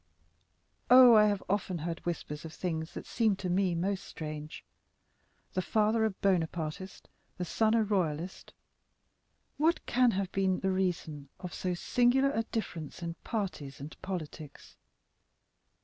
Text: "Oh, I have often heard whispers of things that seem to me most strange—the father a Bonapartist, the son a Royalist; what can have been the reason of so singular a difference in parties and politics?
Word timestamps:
"Oh, 0.89 1.15
I 1.15 1.25
have 1.27 1.43
often 1.47 1.77
heard 1.77 2.03
whispers 2.07 2.43
of 2.43 2.51
things 2.53 2.95
that 2.95 3.05
seem 3.05 3.35
to 3.35 3.51
me 3.51 3.75
most 3.75 4.03
strange—the 4.03 5.61
father 5.61 6.05
a 6.05 6.09
Bonapartist, 6.09 7.07
the 7.37 7.45
son 7.45 7.75
a 7.75 7.83
Royalist; 7.83 8.51
what 9.57 9.85
can 9.85 10.09
have 10.09 10.31
been 10.31 10.61
the 10.61 10.71
reason 10.71 11.29
of 11.39 11.53
so 11.53 11.75
singular 11.75 12.31
a 12.31 12.41
difference 12.45 13.03
in 13.03 13.13
parties 13.23 13.79
and 13.79 13.95
politics? 14.01 14.75